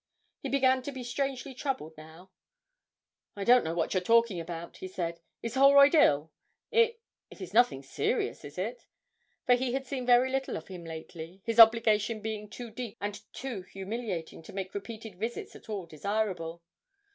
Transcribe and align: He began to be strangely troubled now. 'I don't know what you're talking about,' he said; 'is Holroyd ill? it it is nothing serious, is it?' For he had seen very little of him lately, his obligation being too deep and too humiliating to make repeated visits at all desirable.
He 0.41 0.49
began 0.49 0.81
to 0.81 0.91
be 0.91 1.03
strangely 1.03 1.53
troubled 1.53 1.95
now. 1.95 2.31
'I 3.35 3.43
don't 3.43 3.63
know 3.63 3.75
what 3.75 3.93
you're 3.93 4.01
talking 4.01 4.39
about,' 4.39 4.77
he 4.77 4.87
said; 4.87 5.19
'is 5.43 5.53
Holroyd 5.53 5.93
ill? 5.93 6.31
it 6.71 6.99
it 7.29 7.39
is 7.39 7.53
nothing 7.53 7.83
serious, 7.83 8.43
is 8.43 8.57
it?' 8.57 8.87
For 9.45 9.53
he 9.53 9.73
had 9.73 9.85
seen 9.85 10.07
very 10.07 10.31
little 10.31 10.57
of 10.57 10.69
him 10.69 10.83
lately, 10.85 11.41
his 11.45 11.59
obligation 11.59 12.19
being 12.19 12.49
too 12.49 12.71
deep 12.71 12.97
and 12.99 13.21
too 13.31 13.61
humiliating 13.61 14.41
to 14.41 14.53
make 14.53 14.73
repeated 14.73 15.19
visits 15.19 15.55
at 15.55 15.69
all 15.69 15.85
desirable. 15.85 16.63